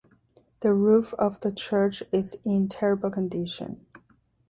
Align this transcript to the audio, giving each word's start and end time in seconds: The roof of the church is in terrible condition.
The 0.61 0.73
roof 0.73 1.13
of 1.19 1.41
the 1.41 1.51
church 1.51 2.01
is 2.11 2.35
in 2.43 2.69
terrible 2.69 3.11
condition. 3.11 3.85